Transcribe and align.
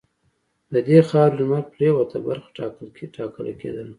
د 0.73 0.75
دې 0.87 0.99
خاورې 1.09 1.35
لمرپرېواته 1.39 2.17
برخه 2.27 2.47
ټاکله 3.17 3.51
کېدله. 3.59 3.89